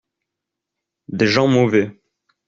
[1.09, 1.95] Des gens mauvais.